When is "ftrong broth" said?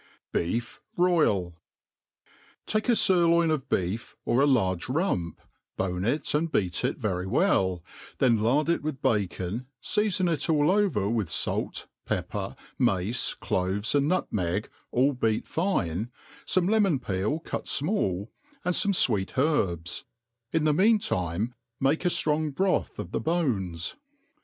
22.07-22.97